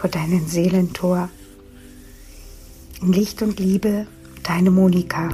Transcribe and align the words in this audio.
vor 0.00 0.08
deinem 0.08 0.46
Seelentor. 0.46 1.28
In 3.02 3.12
Licht 3.12 3.42
und 3.42 3.60
Liebe, 3.60 4.06
deine 4.42 4.70
Monika. 4.70 5.28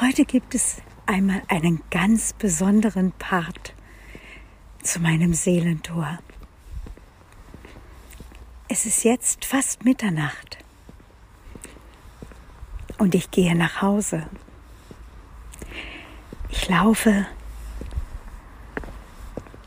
Heute 0.00 0.24
gibt 0.24 0.54
es 0.54 0.76
einmal 1.06 1.42
einen 1.48 1.80
ganz 1.90 2.34
besonderen 2.34 3.10
Part 3.18 3.74
zu 4.84 5.00
meinem 5.00 5.34
Seelentor. 5.34 6.20
Es 8.74 8.86
ist 8.86 9.04
jetzt 9.04 9.44
fast 9.44 9.84
Mitternacht 9.84 10.56
und 12.96 13.14
ich 13.14 13.30
gehe 13.30 13.54
nach 13.54 13.82
Hause. 13.82 14.26
Ich 16.48 16.70
laufe 16.70 17.26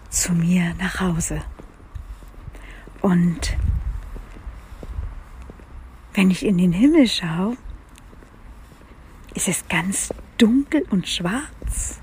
zu 0.10 0.34
mir 0.34 0.74
nach 0.80 1.02
Hause. 1.02 1.44
Und 3.04 3.56
wenn 6.16 6.32
ich 6.32 6.44
in 6.44 6.58
den 6.58 6.74
Himmel 6.74 7.08
schaue, 7.08 7.58
ist 9.36 9.48
es 9.48 9.68
ganz 9.68 10.12
dunkel 10.40 10.84
und 10.90 11.08
schwarz. 11.08 12.00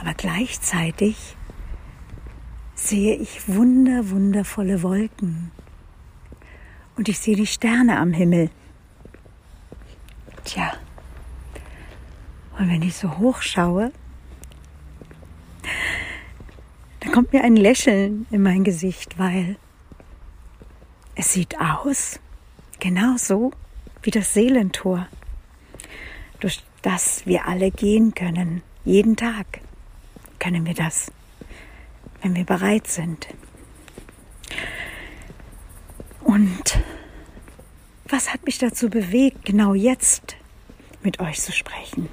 Aber 0.00 0.12
gleichzeitig 0.14 1.36
sehe 2.74 3.14
ich 3.14 3.46
wunder, 3.46 4.10
wundervolle 4.10 4.82
Wolken 4.82 5.52
und 6.96 7.08
ich 7.08 7.18
sehe 7.18 7.36
die 7.36 7.46
Sterne 7.46 7.98
am 7.98 8.12
Himmel. 8.12 8.50
Tja, 10.44 10.72
und 12.58 12.70
wenn 12.70 12.82
ich 12.82 12.96
so 12.96 13.18
hoch 13.18 13.42
schaue, 13.42 13.92
dann 17.00 17.12
kommt 17.12 17.32
mir 17.32 17.44
ein 17.44 17.56
Lächeln 17.56 18.26
in 18.30 18.42
mein 18.42 18.64
Gesicht, 18.64 19.18
weil 19.18 19.56
es 21.14 21.32
sieht 21.32 21.60
aus 21.60 22.18
genauso 22.80 23.52
wie 24.02 24.10
das 24.10 24.32
Seelentor, 24.34 25.06
durch 26.40 26.64
das 26.82 27.26
wir 27.26 27.46
alle 27.46 27.70
gehen 27.70 28.14
können. 28.14 28.62
Jeden 28.84 29.16
Tag 29.16 29.60
können 30.38 30.64
wir 30.64 30.74
das, 30.74 31.10
wenn 32.22 32.34
wir 32.36 32.44
bereit 32.44 32.86
sind. 32.86 33.26
Und 36.22 36.75
was 38.08 38.32
hat 38.32 38.44
mich 38.44 38.58
dazu 38.58 38.88
bewegt, 38.88 39.44
genau 39.44 39.74
jetzt 39.74 40.36
mit 41.02 41.20
euch 41.20 41.40
zu 41.40 41.52
sprechen? 41.52 42.08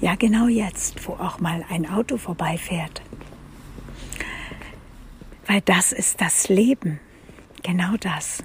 Ja, 0.00 0.14
genau 0.16 0.48
jetzt, 0.48 1.08
wo 1.08 1.14
auch 1.14 1.40
mal 1.40 1.64
ein 1.68 1.88
Auto 1.88 2.18
vorbeifährt. 2.18 3.02
Weil 5.46 5.62
das 5.62 5.92
ist 5.92 6.20
das 6.20 6.48
Leben. 6.48 7.00
Genau 7.62 7.96
das. 7.98 8.44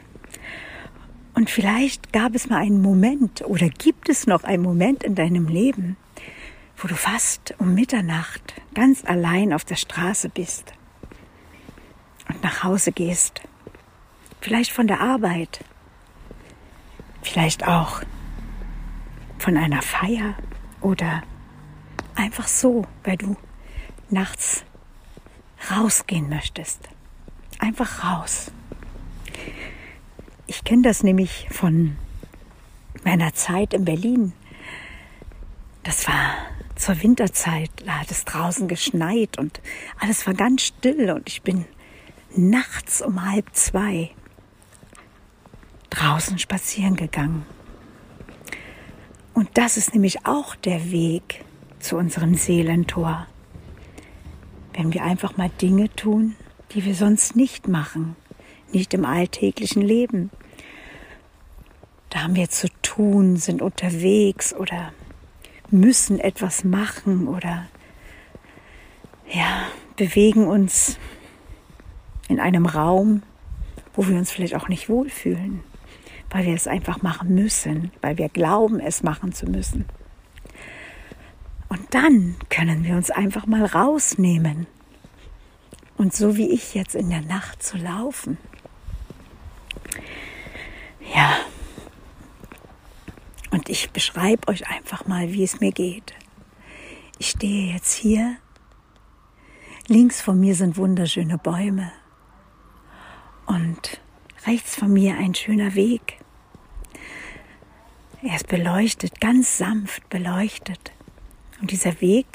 Und 1.34 1.50
vielleicht 1.50 2.14
gab 2.14 2.34
es 2.36 2.50
mal 2.50 2.60
einen 2.60 2.82
Moment 2.82 3.42
oder 3.46 3.70
gibt 3.70 4.10
es 4.10 4.26
noch 4.26 4.44
einen 4.44 4.64
Moment 4.64 5.04
in 5.04 5.16
deinem 5.16 5.48
Leben, 5.48 5.98
wo 6.78 6.88
du 6.88 6.96
fast 6.96 7.54
um 7.60 7.74
Mitternacht 7.74 8.62
ganz 8.74 9.04
allein 9.06 9.54
auf 9.54 9.66
der 9.66 9.76
Straße 9.76 10.30
bist 10.30 10.74
nach 12.44 12.64
Hause 12.64 12.92
gehst. 12.92 13.42
Vielleicht 14.42 14.72
von 14.72 14.88
der 14.88 15.02
Arbeit, 15.02 15.64
vielleicht 17.22 17.68
auch 17.68 18.02
von 19.38 19.58
einer 19.58 19.82
Feier 19.82 20.36
oder 20.82 21.24
einfach 22.16 22.48
so, 22.48 22.86
weil 23.04 23.18
du 23.18 23.36
nachts 24.10 24.64
rausgehen 25.72 26.30
möchtest. 26.30 26.82
Einfach 27.60 28.04
raus. 28.04 28.52
Ich 30.48 30.64
kenne 30.64 30.84
das 30.84 31.04
nämlich 31.04 31.48
von 31.52 31.98
meiner 33.04 33.34
Zeit 33.34 33.74
in 33.74 33.86
Berlin. 33.86 34.34
Das 35.84 36.08
war 36.08 36.36
zur 36.76 37.02
Winterzeit, 37.04 37.70
da 37.86 38.00
hat 38.00 38.12
es 38.12 38.26
draußen 38.26 38.68
geschneit 38.68 39.38
und 39.38 39.62
alles 40.00 40.26
war 40.26 40.34
ganz 40.34 40.64
still 40.64 41.12
und 41.12 41.28
ich 41.28 41.42
bin 41.42 41.66
nachts 42.36 43.02
um 43.02 43.30
halb 43.30 43.54
zwei 43.54 44.12
draußen 45.90 46.38
spazieren 46.38 46.96
gegangen. 46.96 47.46
Und 49.34 49.50
das 49.54 49.78
ist 49.78 49.94
nämlich 49.94 50.26
auch 50.26 50.56
der 50.56 50.92
Weg 50.92 51.44
zu 51.80 51.98
unserem 51.98 52.36
Seelentor. 52.36 53.26
Wenn 54.74 54.94
wir 54.94 55.04
einfach 55.04 55.38
mal 55.38 55.50
Dinge 55.62 55.94
tun, 55.96 56.36
die 56.72 56.86
wir 56.86 56.96
sonst 56.96 57.36
nicht 57.36 57.68
machen, 57.68 58.16
nicht 58.72 58.94
im 58.94 59.06
alltäglichen 59.06 59.82
Leben. 59.82 60.30
Da 62.10 62.24
haben 62.24 62.36
wir 62.36 62.50
zu 62.50 62.68
tun, 62.82 63.38
sind 63.38 63.62
unterwegs 63.62 64.54
oder 64.54 64.94
müssen 65.72 66.20
etwas 66.20 66.64
machen 66.64 67.28
oder 67.28 67.68
ja, 69.32 69.68
bewegen 69.96 70.48
uns 70.48 70.98
in 72.30 72.40
einem 72.40 72.66
Raum, 72.66 73.24
wo 73.94 74.08
wir 74.08 74.16
uns 74.16 74.32
vielleicht 74.32 74.56
auch 74.56 74.70
nicht 74.70 74.88
wohlfühlen, 74.88 75.62
weil 76.30 76.46
wir 76.46 76.54
es 76.54 76.68
einfach 76.68 77.02
machen 77.02 77.34
müssen, 77.36 77.92
weil 78.02 78.18
wir 78.18 78.30
glauben, 78.30 78.80
es 78.80 79.04
machen 79.04 79.34
zu 79.34 79.48
müssen. 79.48 79.86
Und 81.68 81.94
dann 81.94 82.36
können 82.50 82.84
wir 82.84 82.96
uns 82.96 83.12
einfach 83.12 83.46
mal 83.46 83.66
rausnehmen 83.66 84.68
und 85.98 86.16
so 86.16 86.38
wie 86.38 86.50
ich 86.52 86.76
jetzt 86.76 86.96
in 86.96 87.10
der 87.10 87.22
Nacht 87.22 87.62
zu 87.62 87.78
laufen. 87.78 88.38
Ja, 91.14 91.36
und 93.52 93.70
ich 93.70 93.90
beschreibe 93.90 94.48
euch 94.48 94.70
einfach 94.70 95.08
mal, 95.08 95.34
wie 95.34 95.44
es 95.44 95.60
mir 95.60 95.72
geht. 95.72 96.14
Ich 97.18 97.32
stehe 97.32 97.74
jetzt 97.74 97.96
hier. 97.96 98.38
Links 99.88 100.22
von 100.22 100.40
mir 100.40 100.54
sind 100.54 100.78
wunderschöne 100.78 101.40
Bäume 101.40 101.92
rechts 104.50 104.76
von 104.76 104.92
mir 104.92 105.18
ein 105.18 105.36
schöner 105.36 105.76
Weg. 105.76 106.20
Er 108.22 108.36
ist 108.36 108.48
beleuchtet, 108.48 109.22
ganz 109.22 109.58
sanft 109.58 110.10
beleuchtet. 110.10 110.92
Und 111.62 111.72
dieser 111.72 112.02
Weg 112.02 112.26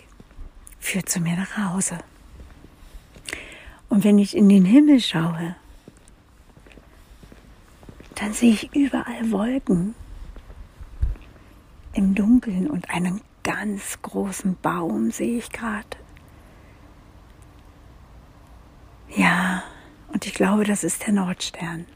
führt 0.79 1.09
zu 1.09 1.21
mir 1.21 1.37
nach 1.37 1.57
Hause. 1.57 1.99
Und 3.89 4.05
wenn 4.05 4.19
ich 4.19 4.37
in 4.37 4.49
den 4.49 4.65
Himmel 4.65 5.01
schaue, 5.01 5.57
dann 8.15 8.33
sehe 8.33 8.53
ich 8.53 8.75
überall 8.75 9.31
Wolken 9.31 9.95
im 11.95 12.15
Dunkeln 12.15 12.71
und 12.71 12.91
einen 12.91 13.21
ganz 13.43 14.01
großen 14.03 14.57
Baum 14.63 15.11
sehe 15.11 15.39
ich 15.39 15.51
gerade. 15.51 15.97
Ja, 19.17 19.65
ich 20.27 20.35
glaube, 20.35 20.65
das 20.65 20.85
ist 20.85 21.07
der 21.07 21.13
Nordstern. 21.13 21.87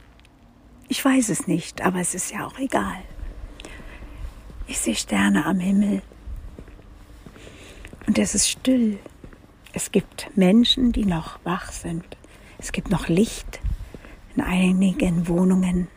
Ich 0.88 1.04
weiß 1.04 1.28
es 1.28 1.46
nicht, 1.46 1.82
aber 1.82 2.00
es 2.00 2.14
ist 2.14 2.32
ja 2.32 2.46
auch 2.46 2.58
egal. 2.58 3.02
Ich 4.66 4.78
sehe 4.78 4.94
Sterne 4.94 5.44
am 5.46 5.60
Himmel. 5.60 6.02
Und 8.06 8.18
es 8.18 8.34
ist 8.34 8.48
still. 8.48 8.98
Es 9.72 9.92
gibt 9.92 10.30
Menschen, 10.34 10.92
die 10.92 11.04
noch 11.04 11.38
wach 11.44 11.72
sind. 11.72 12.04
Es 12.58 12.72
gibt 12.72 12.90
noch 12.90 13.08
Licht 13.08 13.60
in 14.34 14.42
einigen 14.42 15.28
Wohnungen. 15.28 15.88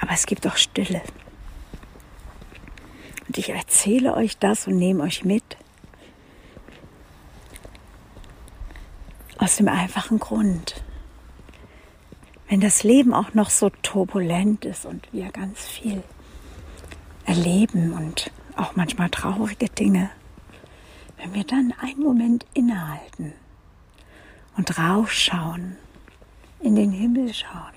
Aber 0.00 0.12
es 0.12 0.26
gibt 0.26 0.46
auch 0.46 0.56
Stille. 0.56 1.02
Und 3.26 3.38
ich 3.38 3.50
erzähle 3.50 4.14
euch 4.14 4.38
das 4.38 4.66
und 4.66 4.76
nehme 4.76 5.02
euch 5.02 5.24
mit. 5.24 5.56
Aus 9.46 9.58
dem 9.58 9.68
einfachen 9.68 10.18
Grund. 10.18 10.82
Wenn 12.48 12.60
das 12.60 12.82
Leben 12.82 13.14
auch 13.14 13.32
noch 13.32 13.48
so 13.48 13.70
turbulent 13.70 14.64
ist 14.64 14.84
und 14.84 15.06
wir 15.12 15.30
ganz 15.30 15.68
viel 15.68 16.02
erleben 17.26 17.92
und 17.92 18.32
auch 18.56 18.74
manchmal 18.74 19.08
traurige 19.08 19.68
Dinge, 19.68 20.10
wenn 21.18 21.32
wir 21.32 21.44
dann 21.44 21.72
einen 21.80 22.02
Moment 22.02 22.44
innehalten 22.54 23.34
und 24.56 24.76
rausschauen, 24.80 25.76
in 26.58 26.74
den 26.74 26.90
Himmel 26.90 27.32
schauen 27.32 27.76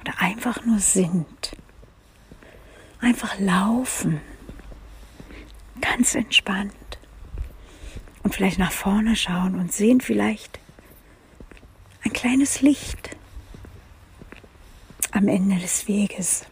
oder 0.00 0.14
einfach 0.16 0.64
nur 0.64 0.78
sind, 0.78 1.58
einfach 3.02 3.38
laufen, 3.38 4.22
ganz 5.82 6.14
entspannt 6.14 6.72
und 8.28 8.34
vielleicht 8.34 8.58
nach 8.58 8.72
vorne 8.72 9.16
schauen 9.16 9.58
und 9.58 9.72
sehen 9.72 10.02
vielleicht 10.02 10.58
ein 12.04 12.12
kleines 12.12 12.60
Licht 12.60 13.16
am 15.12 15.28
Ende 15.28 15.56
des 15.56 15.88
Weges. 15.88 16.44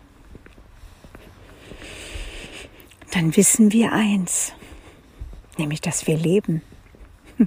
Dann 3.11 3.37
wissen 3.37 3.75
wir 3.75 3.93
eins, 3.93 4.55
nämlich 5.59 5.83
dass 5.83 6.07
wir 6.07 6.17
leben. 6.17 6.63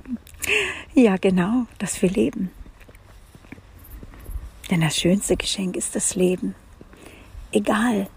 ja, 0.93 1.17
genau, 1.17 1.65
dass 1.79 1.99
wir 2.03 2.11
leben. 2.11 2.51
Denn 4.69 4.81
das 4.81 4.95
schönste 4.95 5.37
Geschenk 5.37 5.75
ist 5.75 5.95
das 5.95 6.13
Leben. 6.13 6.53
Egal, 7.51 8.07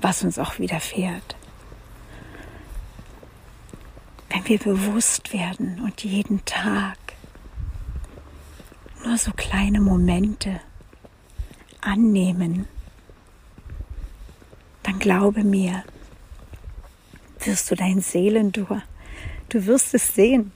was 0.00 0.24
uns 0.24 0.36
auch 0.36 0.58
widerfährt. 0.58 1.36
Wenn 4.30 4.37
wir 4.48 4.58
bewusst 4.58 5.32
werden 5.34 5.80
und 5.84 6.04
jeden 6.04 6.42
Tag 6.46 6.96
nur 9.04 9.18
so 9.18 9.30
kleine 9.32 9.80
Momente 9.80 10.60
annehmen, 11.82 12.66
dann 14.82 14.98
glaube 14.98 15.44
mir, 15.44 15.84
wirst 17.44 17.70
du 17.70 17.74
dein 17.74 18.00
Seelentor, 18.00 18.82
du 19.50 19.66
wirst 19.66 19.92
es 19.92 20.14
sehen 20.14 20.52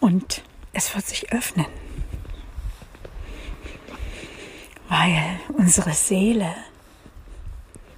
und 0.00 0.42
es 0.72 0.92
wird 0.94 1.06
sich 1.06 1.32
öffnen, 1.32 1.66
weil 4.88 5.40
unsere 5.56 5.92
Seele 5.92 6.52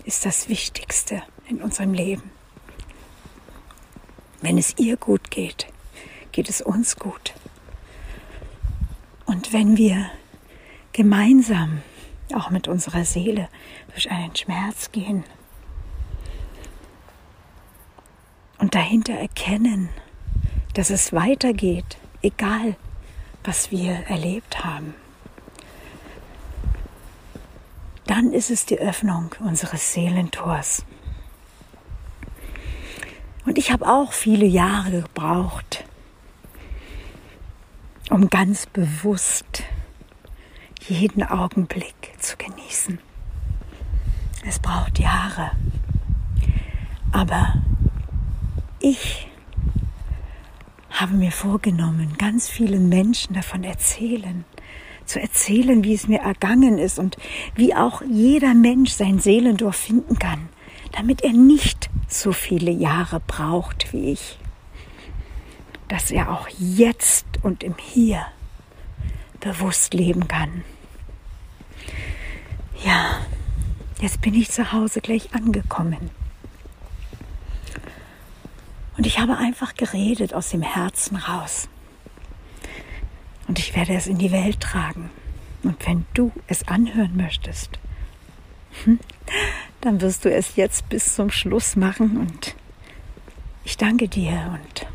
ist 0.05 0.27
das 0.27 0.51
Wichtigste 0.51 1.23
in 1.49 1.63
unserem 1.63 1.95
Leben. 1.95 2.36
Wenn 4.47 4.59
es 4.59 4.75
ihr 4.79 4.97
gut 4.97 5.33
geht, 5.33 5.67
geht 6.31 6.49
es 6.49 6.61
uns 6.61 6.95
gut. 6.95 7.35
Und 9.25 9.53
wenn 9.53 9.77
wir 9.77 10.09
gemeinsam 10.93 11.83
auch 12.33 12.51
mit 12.51 12.69
unserer 12.69 13.05
Seele 13.05 13.49
durch 13.89 14.09
einen 14.09 14.37
Schmerz 14.37 14.93
gehen 14.93 15.25
und 18.59 18.77
dahinter 18.77 19.15
erkennen, 19.15 19.89
dass 20.75 20.91
es 20.91 21.13
weitergeht, 21.13 21.99
egal 22.23 22.77
was 23.43 23.73
wir 23.73 23.95
erlebt 24.07 24.65
haben, 24.65 24.95
dann 28.07 28.33
ist 28.33 28.53
es 28.53 28.65
die 28.65 28.79
Öffnung 28.79 29.35
unseres 29.41 29.93
Seelentors. 29.93 30.85
Und 33.47 33.59
ich 33.59 33.71
habe 33.71 33.87
auch 33.87 34.13
viele 34.13 34.45
Jahre 34.45 35.03
gebraucht, 35.03 35.85
um 38.11 38.29
ganz 38.29 38.67
bewusst 38.67 39.63
jeden 40.89 41.23
Augenblick 41.23 42.13
zu 42.19 42.37
genießen. 42.37 42.99
Es 44.47 44.59
braucht 44.59 44.99
Jahre. 44.99 45.53
Aber 47.13 47.55
ich 48.81 49.29
habe 50.91 51.15
mir 51.15 51.33
vorgenommen, 51.33 52.15
ganz 52.19 52.49
vielen 52.49 52.89
Menschen 52.89 53.35
davon 53.35 53.63
erzählen, 53.65 54.45
zu 55.05 55.21
erzählen, 55.21 55.85
wie 55.85 55.95
es 55.95 56.09
mir 56.09 56.21
ergangen 56.21 56.79
ist 56.79 56.99
und 56.99 57.17
wie 57.55 57.75
auch 57.75 58.03
jeder 58.03 58.55
Mensch 58.55 58.93
sein 58.93 59.21
Seelendorf 59.21 59.77
finden 59.77 60.19
kann, 60.19 60.49
damit 60.97 61.21
er 61.23 61.35
nicht 61.35 61.91
so 62.09 62.33
viele 62.33 62.71
Jahre 62.71 63.21
braucht 63.21 63.93
wie 63.93 64.13
ich, 64.13 64.39
dass 65.89 66.11
er 66.11 66.33
auch 66.33 66.49
jetzt 66.59 67.27
und 67.43 67.63
im 67.63 67.77
Hier 67.77 68.25
bewusst 69.41 69.93
leben 69.93 70.27
kann. 70.27 70.65
Ja, 72.83 73.21
jetzt 74.01 74.23
bin 74.23 74.35
ich 74.35 74.51
zu 74.51 74.73
Hause 74.73 75.03
gleich 75.03 75.35
angekommen. 75.35 76.11
Und 78.97 79.07
ich 79.07 79.19
habe 79.19 79.37
einfach 79.37 79.75
geredet 79.75 80.33
aus 80.33 80.49
dem 80.49 80.63
Herzen 80.63 81.17
raus. 81.17 81.69
Und 83.47 83.59
ich 83.59 83.77
werde 83.77 83.95
es 83.95 84.07
in 84.07 84.17
die 84.17 84.33
Welt 84.33 84.61
tragen. 84.61 85.11
Und 85.63 85.87
wenn 85.87 86.07
du 86.15 86.33
es 86.47 86.67
anhören 86.67 87.17
möchtest, 87.17 87.79
hm, 88.85 88.99
dann 89.87 90.01
wirst 90.01 90.25
du 90.25 90.33
es 90.33 90.57
jetzt 90.57 90.89
bis 90.89 91.15
zum 91.15 91.31
Schluss 91.31 91.77
machen. 91.77 92.17
Und 92.17 92.57
ich 93.65 93.77
danke 93.77 94.09
dir. 94.09 94.59
Und 94.61 94.87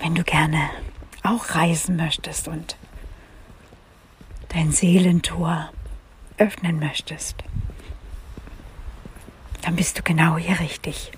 wenn 0.00 0.16
du 0.16 0.24
gerne 0.24 0.70
auch 1.22 1.54
reisen 1.54 1.96
möchtest 1.96 2.48
und 2.48 2.76
dein 4.48 4.72
Seelentor 4.72 5.70
öffnen 6.36 6.80
möchtest, 6.80 7.36
dann 9.62 9.76
bist 9.76 9.98
du 9.98 10.02
genau 10.02 10.36
hier 10.36 10.58
richtig. 10.58 11.12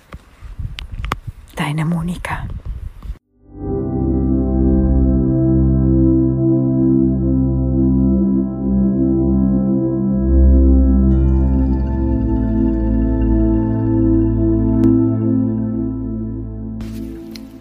Deine 1.55 1.85
Monika. 1.85 2.47